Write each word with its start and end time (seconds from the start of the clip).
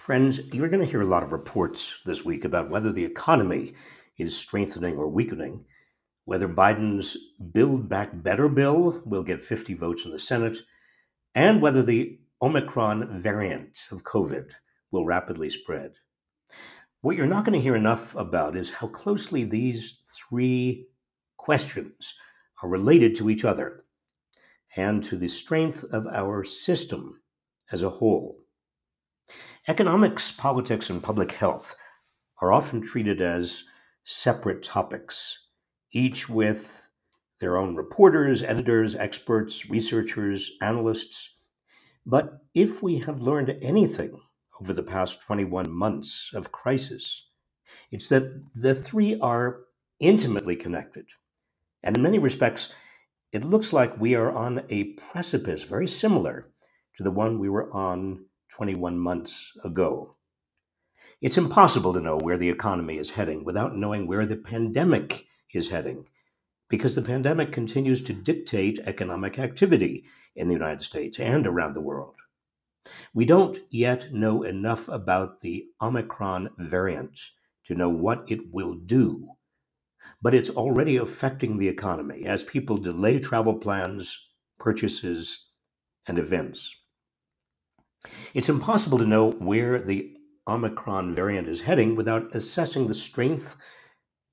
Friends, 0.00 0.40
you're 0.54 0.70
going 0.70 0.82
to 0.82 0.90
hear 0.90 1.02
a 1.02 1.06
lot 1.06 1.22
of 1.22 1.30
reports 1.30 1.98
this 2.06 2.24
week 2.24 2.46
about 2.46 2.70
whether 2.70 2.90
the 2.90 3.04
economy 3.04 3.74
is 4.16 4.34
strengthening 4.34 4.96
or 4.96 5.06
weakening, 5.06 5.66
whether 6.24 6.48
Biden's 6.48 7.18
Build 7.52 7.86
Back 7.86 8.22
Better 8.22 8.48
bill 8.48 9.02
will 9.04 9.22
get 9.22 9.42
50 9.42 9.74
votes 9.74 10.06
in 10.06 10.10
the 10.10 10.18
Senate, 10.18 10.56
and 11.34 11.60
whether 11.60 11.82
the 11.82 12.18
Omicron 12.40 13.20
variant 13.20 13.88
of 13.90 14.02
COVID 14.02 14.52
will 14.90 15.04
rapidly 15.04 15.50
spread. 15.50 15.92
What 17.02 17.18
you're 17.18 17.26
not 17.26 17.44
going 17.44 17.58
to 17.58 17.62
hear 17.62 17.76
enough 17.76 18.14
about 18.14 18.56
is 18.56 18.70
how 18.70 18.86
closely 18.86 19.44
these 19.44 19.98
three 20.08 20.86
questions 21.36 22.14
are 22.62 22.70
related 22.70 23.16
to 23.16 23.28
each 23.28 23.44
other 23.44 23.84
and 24.74 25.04
to 25.04 25.18
the 25.18 25.28
strength 25.28 25.84
of 25.92 26.06
our 26.06 26.42
system 26.42 27.20
as 27.70 27.82
a 27.82 27.90
whole. 27.90 28.38
Economics, 29.68 30.32
politics, 30.32 30.90
and 30.90 31.02
public 31.02 31.32
health 31.32 31.76
are 32.40 32.52
often 32.52 32.80
treated 32.80 33.20
as 33.20 33.64
separate 34.04 34.62
topics, 34.62 35.46
each 35.92 36.28
with 36.28 36.88
their 37.40 37.56
own 37.56 37.74
reporters, 37.74 38.42
editors, 38.42 38.94
experts, 38.96 39.68
researchers, 39.68 40.52
analysts. 40.60 41.36
But 42.06 42.38
if 42.54 42.82
we 42.82 42.98
have 43.00 43.22
learned 43.22 43.56
anything 43.62 44.20
over 44.60 44.72
the 44.72 44.82
past 44.82 45.22
21 45.22 45.70
months 45.70 46.30
of 46.34 46.52
crisis, 46.52 47.28
it's 47.90 48.08
that 48.08 48.44
the 48.54 48.74
three 48.74 49.18
are 49.20 49.60
intimately 49.98 50.56
connected. 50.56 51.06
And 51.82 51.96
in 51.96 52.02
many 52.02 52.18
respects, 52.18 52.72
it 53.32 53.44
looks 53.44 53.72
like 53.72 54.00
we 54.00 54.14
are 54.14 54.32
on 54.32 54.64
a 54.68 54.92
precipice 54.94 55.62
very 55.62 55.86
similar 55.86 56.50
to 56.96 57.02
the 57.02 57.10
one 57.10 57.38
we 57.38 57.48
were 57.48 57.72
on 57.72 58.26
21 58.50 58.98
months 58.98 59.52
ago. 59.64 60.16
It's 61.20 61.38
impossible 61.38 61.92
to 61.92 62.00
know 62.00 62.16
where 62.16 62.38
the 62.38 62.48
economy 62.48 62.96
is 62.96 63.10
heading 63.10 63.44
without 63.44 63.76
knowing 63.76 64.06
where 64.06 64.26
the 64.26 64.36
pandemic 64.36 65.26
is 65.52 65.68
heading, 65.68 66.06
because 66.68 66.94
the 66.94 67.02
pandemic 67.02 67.52
continues 67.52 68.02
to 68.04 68.12
dictate 68.12 68.78
economic 68.86 69.38
activity 69.38 70.04
in 70.34 70.48
the 70.48 70.54
United 70.54 70.82
States 70.82 71.18
and 71.18 71.46
around 71.46 71.74
the 71.74 71.80
world. 71.80 72.14
We 73.12 73.26
don't 73.26 73.58
yet 73.68 74.12
know 74.12 74.42
enough 74.42 74.88
about 74.88 75.42
the 75.42 75.66
Omicron 75.82 76.50
variant 76.58 77.20
to 77.64 77.74
know 77.74 77.90
what 77.90 78.24
it 78.30 78.52
will 78.52 78.74
do, 78.74 79.32
but 80.22 80.34
it's 80.34 80.50
already 80.50 80.96
affecting 80.96 81.58
the 81.58 81.68
economy 81.68 82.24
as 82.24 82.42
people 82.42 82.78
delay 82.78 83.18
travel 83.18 83.58
plans, 83.58 84.28
purchases, 84.58 85.46
and 86.06 86.18
events. 86.18 86.74
It's 88.34 88.48
impossible 88.48 88.98
to 88.98 89.06
know 89.06 89.32
where 89.32 89.80
the 89.80 90.16
Omicron 90.48 91.14
variant 91.14 91.48
is 91.48 91.60
heading 91.60 91.96
without 91.96 92.34
assessing 92.34 92.86
the 92.86 92.94
strength 92.94 93.56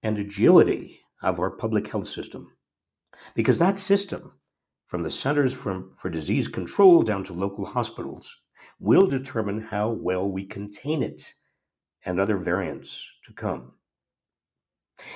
and 0.01 0.17
agility 0.17 1.01
of 1.21 1.39
our 1.39 1.51
public 1.51 1.87
health 1.87 2.07
system. 2.07 2.51
Because 3.35 3.59
that 3.59 3.77
system, 3.77 4.33
from 4.85 5.03
the 5.03 5.11
Centers 5.11 5.53
for, 5.53 5.85
for 5.97 6.09
Disease 6.09 6.47
Control 6.47 7.01
down 7.01 7.23
to 7.25 7.33
local 7.33 7.65
hospitals, 7.65 8.41
will 8.79 9.07
determine 9.07 9.61
how 9.61 9.89
well 9.89 10.29
we 10.29 10.45
contain 10.45 11.03
it 11.03 11.33
and 12.05 12.19
other 12.19 12.37
variants 12.37 13.05
to 13.25 13.33
come. 13.33 13.73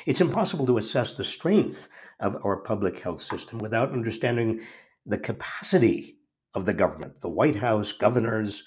It's 0.06 0.22
impossible 0.22 0.66
to 0.68 0.78
assess 0.78 1.14
the 1.14 1.24
strength 1.24 1.88
of 2.20 2.44
our 2.46 2.58
public 2.58 3.00
health 3.00 3.22
system 3.22 3.60
without 3.60 3.94
understanding 3.94 4.62
the 5.06 5.18
capacity 5.18 6.18
of 6.54 6.66
the 6.66 6.74
government, 6.74 7.22
the 7.22 7.30
White 7.30 7.58
House, 7.58 7.92
governors, 7.92 8.64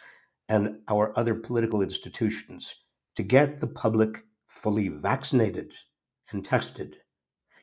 and 0.49 0.79
our 0.89 1.17
other 1.19 1.35
political 1.35 1.83
institutions 1.83 2.75
to 3.17 3.23
get 3.23 3.61
the 3.61 3.67
public 3.67 4.25
fully 4.47 4.89
vaccinated 4.89 5.73
and 6.31 6.45
tested, 6.45 6.97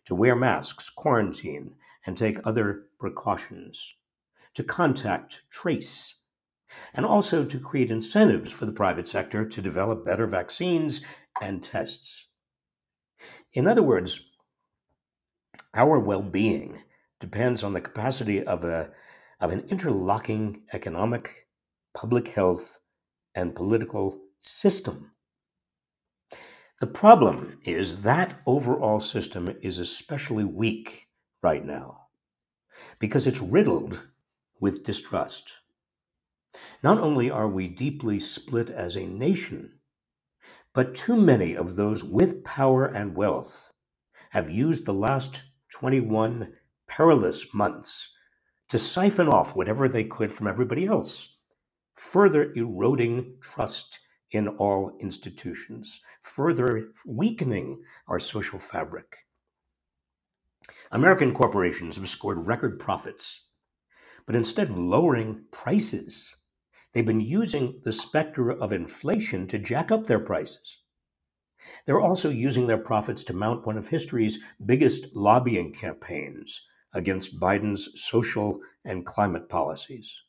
to 0.05 0.15
wear 0.15 0.35
masks, 0.35 0.89
quarantine, 0.89 1.75
and 2.05 2.17
take 2.17 2.39
other 2.45 2.87
precautions, 2.99 3.95
to 4.53 4.63
contact, 4.63 5.41
trace, 5.49 6.15
and 6.93 7.05
also 7.05 7.45
to 7.45 7.59
create 7.59 7.91
incentives 7.91 8.51
for 8.51 8.65
the 8.65 8.71
private 8.71 9.07
sector 9.07 9.45
to 9.45 9.61
develop 9.61 10.05
better 10.05 10.27
vaccines 10.27 11.01
and 11.41 11.63
tests. 11.63 12.27
In 13.53 13.67
other 13.67 13.83
words, 13.83 14.21
our 15.73 15.99
well 15.99 16.21
being 16.21 16.81
depends 17.19 17.63
on 17.63 17.73
the 17.73 17.81
capacity 17.81 18.43
of 18.43 18.63
a 18.63 18.91
of 19.41 19.51
an 19.51 19.65
interlocking 19.69 20.61
economic, 20.71 21.47
public 21.95 22.29
health, 22.29 22.79
and 23.33 23.55
political 23.55 24.19
system. 24.37 25.11
The 26.79 26.87
problem 26.87 27.59
is 27.63 28.03
that 28.03 28.39
overall 28.45 29.01
system 29.01 29.49
is 29.61 29.79
especially 29.79 30.43
weak 30.43 31.07
right 31.41 31.65
now 31.65 32.07
because 32.99 33.25
it's 33.25 33.41
riddled 33.41 33.99
with 34.59 34.83
distrust. 34.83 35.53
Not 36.83 36.99
only 36.99 37.31
are 37.31 37.47
we 37.47 37.67
deeply 37.67 38.19
split 38.19 38.69
as 38.69 38.95
a 38.95 39.07
nation, 39.07 39.79
but 40.73 40.95
too 40.95 41.15
many 41.15 41.55
of 41.55 41.75
those 41.75 42.03
with 42.03 42.43
power 42.43 42.85
and 42.85 43.15
wealth 43.15 43.73
have 44.31 44.49
used 44.49 44.85
the 44.85 44.93
last 44.93 45.43
21 45.71 46.53
perilous 46.87 47.53
months 47.53 48.09
to 48.71 48.77
siphon 48.77 49.27
off 49.27 49.53
whatever 49.53 49.89
they 49.89 50.05
could 50.05 50.31
from 50.31 50.47
everybody 50.47 50.85
else, 50.85 51.35
further 51.95 52.53
eroding 52.55 53.35
trust 53.41 53.99
in 54.31 54.47
all 54.47 54.95
institutions, 55.01 55.99
further 56.21 56.87
weakening 57.05 57.83
our 58.07 58.17
social 58.17 58.57
fabric. 58.57 59.25
American 60.89 61.33
corporations 61.33 61.97
have 61.97 62.07
scored 62.07 62.47
record 62.47 62.79
profits, 62.79 63.47
but 64.25 64.37
instead 64.37 64.69
of 64.69 64.77
lowering 64.77 65.43
prices, 65.51 66.33
they've 66.93 67.05
been 67.05 67.19
using 67.19 67.81
the 67.83 67.91
specter 67.91 68.51
of 68.51 68.71
inflation 68.71 69.49
to 69.49 69.59
jack 69.59 69.91
up 69.91 70.07
their 70.07 70.17
prices. 70.17 70.77
They're 71.85 71.99
also 71.99 72.29
using 72.29 72.67
their 72.67 72.77
profits 72.77 73.25
to 73.25 73.33
mount 73.33 73.65
one 73.65 73.75
of 73.75 73.89
history's 73.89 74.41
biggest 74.65 75.13
lobbying 75.13 75.73
campaigns 75.73 76.61
against 76.93 77.39
Biden's 77.39 78.01
social 78.01 78.59
and 78.83 79.05
climate 79.05 79.49
policies. 79.49 80.21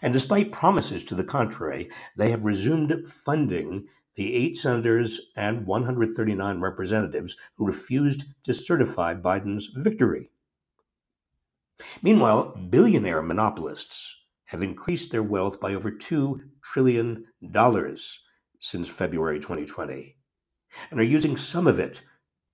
And 0.00 0.12
despite 0.12 0.52
promises 0.52 1.04
to 1.04 1.14
the 1.14 1.24
contrary, 1.24 1.90
they 2.16 2.30
have 2.30 2.44
resumed 2.44 3.08
funding 3.08 3.86
the 4.14 4.34
eight 4.34 4.56
senators 4.56 5.20
and 5.36 5.66
139 5.66 6.60
representatives 6.60 7.36
who 7.56 7.66
refused 7.66 8.24
to 8.44 8.52
certify 8.52 9.14
Biden's 9.14 9.66
victory. 9.66 10.30
Meanwhile, 12.02 12.56
billionaire 12.70 13.22
monopolists 13.22 14.16
have 14.46 14.62
increased 14.62 15.10
their 15.10 15.22
wealth 15.22 15.60
by 15.60 15.74
over 15.74 15.90
$2 15.90 16.40
trillion 16.62 17.26
since 18.60 18.88
February 18.88 19.40
2020 19.40 20.16
and 20.90 21.00
are 21.00 21.04
using 21.04 21.36
some 21.36 21.66
of 21.66 21.78
it 21.78 22.02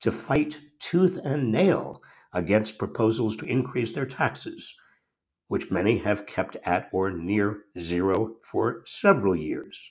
to 0.00 0.10
fight 0.10 0.58
tooth 0.78 1.18
and 1.24 1.52
nail 1.52 2.02
against 2.32 2.78
proposals 2.78 3.36
to 3.36 3.46
increase 3.46 3.92
their 3.92 4.06
taxes, 4.06 4.74
which 5.48 5.70
many 5.70 5.98
have 5.98 6.26
kept 6.26 6.56
at 6.64 6.88
or 6.92 7.10
near 7.10 7.64
zero 7.78 8.36
for 8.44 8.82
several 8.86 9.34
years. 9.34 9.90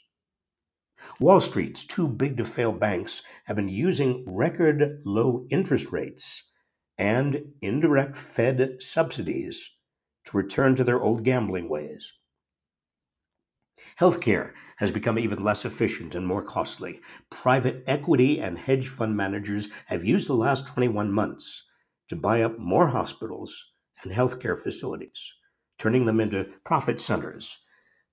Wall 1.20 1.40
Street's 1.40 1.86
too 1.86 2.08
big 2.08 2.38
to 2.38 2.46
fail 2.46 2.72
banks 2.72 3.22
have 3.46 3.56
been 3.56 3.70
using 3.70 4.24
record 4.28 5.02
low 5.06 5.46
interest 5.50 5.92
rates 5.92 6.50
and 6.98 7.54
indirect 7.62 8.18
Fed 8.18 8.78
subsidies 8.82 9.70
to 10.26 10.38
return 10.38 10.76
to 10.76 10.84
their 10.84 11.02
old 11.02 11.24
gambling 11.24 11.70
ways. 11.70 12.12
Healthcare 14.00 14.52
has 14.78 14.92
become 14.92 15.20
even 15.20 15.44
less 15.44 15.66
efficient 15.66 16.16
and 16.16 16.26
more 16.26 16.44
costly. 16.44 17.02
Private 17.30 17.84
equity 17.86 18.40
and 18.40 18.58
hedge 18.58 18.88
fund 18.88 19.16
managers 19.16 19.70
have 19.88 20.06
used 20.06 20.28
the 20.28 20.34
last 20.34 20.68
21 20.68 21.12
months 21.12 21.66
to 22.10 22.16
buy 22.16 22.42
up 22.42 22.60
more 22.60 22.88
hospitals 22.88 23.72
and 24.04 24.12
healthcare 24.12 24.58
facilities, 24.58 25.32
turning 25.78 26.06
them 26.06 26.20
into 26.20 26.48
profit 26.66 27.00
centers 27.00 27.58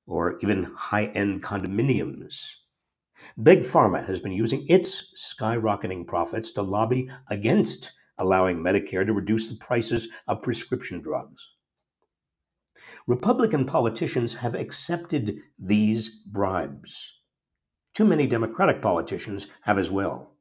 or 0.07 0.39
even 0.41 0.65
high 0.77 1.07
end 1.07 1.43
condominiums. 1.43 2.47
Big 3.43 3.61
Pharma 3.61 4.07
has 4.07 4.21
been 4.21 4.33
using 4.33 4.67
its 4.69 5.13
skyrocketing 5.17 6.07
profits 6.07 6.53
to 6.53 6.63
lobby 6.63 7.11
against 7.29 7.93
allowing 8.19 8.59
Medicare 8.59 9.05
to 9.05 9.13
reduce 9.13 9.49
the 9.49 9.57
prices 9.57 10.09
of 10.29 10.43
prescription 10.43 11.01
drugs. 11.01 11.49
Republican 13.07 13.65
politicians 13.65 14.35
have 14.35 14.55
accepted 14.55 15.39
these 15.59 16.21
bribes. 16.27 17.15
Too 17.95 18.05
many 18.05 18.27
Democratic 18.27 18.83
politicians 18.83 19.47
have 19.63 19.79
as 19.79 19.91
well. 19.91 20.36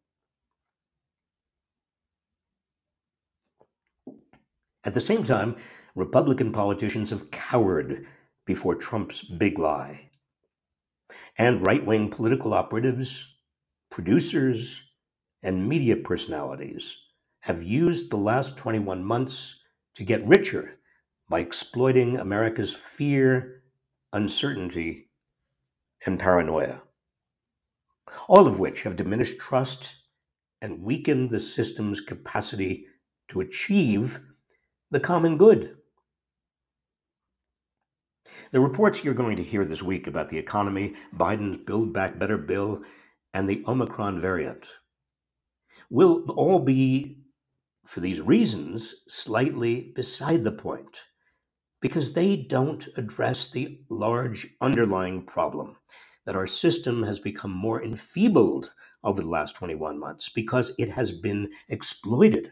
At 4.85 4.93
the 4.93 5.01
same 5.01 5.23
time, 5.23 5.55
Republican 5.95 6.51
politicians 6.51 7.09
have 7.09 7.31
cowered 7.31 8.05
before 8.45 8.75
Trump's 8.75 9.23
big 9.23 9.57
lie. 9.57 10.11
And 11.37 11.65
right 11.65 11.83
wing 11.83 12.11
political 12.11 12.53
operatives, 12.53 13.35
producers, 13.89 14.83
and 15.41 15.67
media 15.67 15.95
personalities 15.95 16.95
have 17.41 17.63
used 17.63 18.09
the 18.09 18.17
last 18.17 18.57
21 18.57 19.03
months 19.03 19.55
to 19.95 20.03
get 20.03 20.25
richer 20.27 20.77
by 21.29 21.39
exploiting 21.39 22.17
America's 22.17 22.73
fear, 22.73 23.63
uncertainty, 24.13 25.09
and 26.05 26.19
paranoia, 26.19 26.81
all 28.27 28.45
of 28.45 28.59
which 28.59 28.83
have 28.83 28.95
diminished 28.95 29.39
trust 29.39 29.95
and 30.61 30.83
weakened 30.83 31.31
the 31.31 31.39
system's 31.39 31.99
capacity 31.99 32.85
to 33.27 33.41
achieve 33.41 34.19
the 34.91 34.99
common 34.99 35.37
good. 35.37 35.77
The 38.51 38.59
reports 38.59 39.03
you're 39.03 39.13
going 39.13 39.37
to 39.37 39.43
hear 39.43 39.65
this 39.65 39.83
week 39.83 40.07
about 40.07 40.29
the 40.29 40.37
economy, 40.37 40.95
Biden's 41.15 41.63
Build 41.65 41.93
Back 41.93 42.19
Better 42.19 42.37
bill, 42.37 42.83
and 43.33 43.49
the 43.49 43.63
Omicron 43.67 44.21
variant 44.21 44.67
will 45.89 46.29
all 46.31 46.59
be, 46.59 47.19
for 47.85 47.99
these 47.99 48.21
reasons, 48.21 48.95
slightly 49.07 49.91
beside 49.95 50.43
the 50.43 50.51
point 50.51 51.03
because 51.81 52.13
they 52.13 52.35
don't 52.35 52.87
address 52.97 53.51
the 53.51 53.79
large 53.89 54.47
underlying 54.61 55.23
problem 55.25 55.75
that 56.25 56.35
our 56.35 56.47
system 56.47 57.03
has 57.03 57.19
become 57.19 57.51
more 57.51 57.83
enfeebled 57.83 58.71
over 59.03 59.21
the 59.21 59.29
last 59.29 59.55
21 59.55 59.99
months 59.99 60.29
because 60.29 60.73
it 60.79 60.89
has 60.89 61.11
been 61.11 61.49
exploited. 61.69 62.51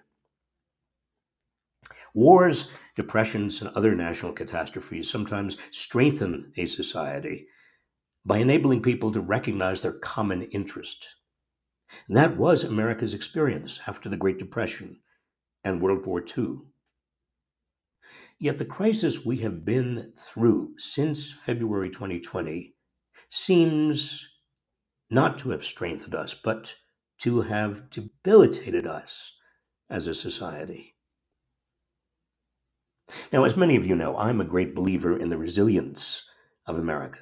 Wars, 2.14 2.72
depressions, 2.96 3.62
and 3.62 3.70
other 3.72 3.96
national 3.96 4.34
catastrophes 4.34 5.10
sometimes 5.10 5.58
strengthen 5.72 6.52
a 6.58 6.66
society 6.66 7.48
by 8.26 8.38
enabling 8.38 8.82
people 8.82 9.12
to 9.12 9.20
recognize 9.20 9.82
their 9.82 9.94
common 9.94 10.44
interest. 10.44 11.08
And 12.08 12.16
that 12.16 12.38
was 12.38 12.64
America's 12.64 13.14
experience 13.14 13.80
after 13.88 14.10
the 14.10 14.18
Great 14.18 14.38
Depression 14.38 15.00
and 15.64 15.82
World 15.82 16.06
War 16.06 16.24
II. 16.38 16.58
Yet 18.40 18.58
the 18.58 18.66
crisis 18.66 19.26
we 19.26 19.38
have 19.38 19.64
been 19.64 20.14
through 20.18 20.76
since 20.78 21.32
February 21.32 21.90
2020 21.90 22.76
seems 23.30 24.28
not 25.10 25.38
to 25.40 25.52
have 25.52 25.64
strengthened 25.64 26.16
us, 26.16 26.34
but 26.34 26.76
to 27.20 27.42
have 27.42 27.90
debilitated 27.90 28.86
us 28.86 29.34
as 29.90 30.08
a 30.08 30.16
society. 30.16 30.96
Now, 33.34 33.46
as 33.46 33.58
many 33.58 33.76
of 33.76 33.88
you 33.88 33.96
know, 33.96 34.16
I'm 34.16 34.40
a 34.40 34.46
great 34.46 34.76
believer 34.76 35.18
in 35.18 35.30
the 35.30 35.40
resilience 35.40 36.22
of 36.68 36.78
America. 36.78 37.22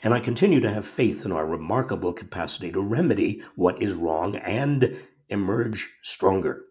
And 0.00 0.14
I 0.14 0.20
continue 0.20 0.60
to 0.60 0.72
have 0.72 0.86
faith 0.86 1.24
in 1.24 1.32
our 1.32 1.44
remarkable 1.44 2.12
capacity 2.12 2.70
to 2.70 2.80
remedy 2.80 3.42
what 3.56 3.82
is 3.82 3.94
wrong 3.94 4.36
and 4.36 5.02
emerge 5.28 5.90
stronger. 6.02 6.66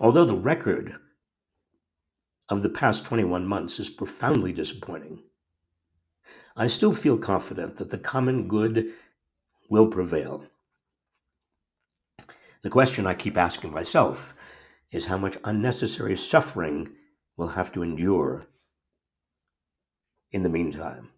Although 0.00 0.24
the 0.24 0.34
record 0.34 0.96
of 2.48 2.64
the 2.64 2.68
past 2.68 3.06
21 3.06 3.46
months 3.46 3.78
is 3.78 3.88
profoundly 3.88 4.52
disappointing, 4.52 5.22
I 6.56 6.66
still 6.66 6.92
feel 6.92 7.18
confident 7.18 7.76
that 7.76 7.90
the 7.90 7.98
common 7.98 8.48
good 8.48 8.88
will 9.70 9.86
prevail. 9.86 10.44
The 12.62 12.70
question 12.70 13.06
I 13.06 13.14
keep 13.14 13.36
asking 13.36 13.72
myself 13.72 14.34
is 14.94 15.06
how 15.06 15.18
much 15.18 15.36
unnecessary 15.42 16.16
suffering 16.16 16.88
we'll 17.36 17.48
have 17.48 17.72
to 17.72 17.82
endure 17.82 18.46
in 20.30 20.44
the 20.44 20.48
meantime. 20.48 21.10